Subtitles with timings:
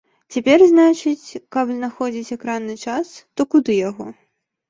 [0.35, 4.07] Цяпер, значыць, каб знаходзіць экранны час, то куды яго?